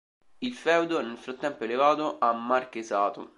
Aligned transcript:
Il 0.39 0.53
feudo 0.55 0.97
è 0.97 1.03
nel 1.03 1.15
frattempo 1.19 1.63
elevato 1.63 2.17
a 2.17 2.31
Marchesato. 2.33 3.29